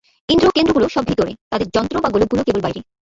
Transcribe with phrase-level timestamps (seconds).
[0.29, 2.79] ইন্দ্রিয়কেন্দ্রগুলি সব ভিতরে, তাদের যন্ত্র বা গোলকগুলি কেবল বাইরে।